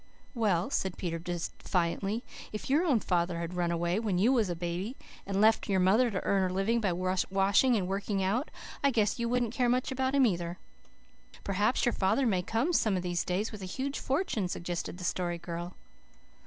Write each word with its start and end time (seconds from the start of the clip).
"Well," 0.33 0.71
said 0.71 0.97
Peter 0.97 1.19
defiantly, 1.19 2.23
"if 2.51 2.71
your 2.71 2.83
own 2.83 3.01
father 3.01 3.37
had 3.37 3.53
run 3.53 3.69
away 3.69 3.99
when 3.99 4.17
you 4.17 4.33
was 4.33 4.49
a 4.49 4.55
baby, 4.55 4.97
and 5.27 5.39
left 5.39 5.69
your 5.69 5.79
mother 5.79 6.09
to 6.09 6.23
earn 6.23 6.41
her 6.41 6.49
living 6.51 6.81
by 6.81 6.91
washing 6.91 7.75
and 7.75 7.87
working 7.87 8.23
out, 8.23 8.49
I 8.83 8.89
guess 8.89 9.19
you 9.19 9.29
wouldn't 9.29 9.53
care 9.53 9.69
much 9.69 9.91
about 9.91 10.15
him 10.15 10.25
either." 10.25 10.57
"Perhaps 11.43 11.85
your 11.85 11.93
father 11.93 12.25
may 12.25 12.41
come 12.41 12.69
home 12.69 12.73
some 12.73 12.97
of 12.97 13.03
these 13.03 13.23
days 13.23 13.51
with 13.51 13.61
a 13.61 13.65
huge 13.65 13.99
fortune," 13.99 14.47
suggested 14.47 14.97
the 14.97 15.03
Story 15.03 15.37
Girl. 15.37 15.75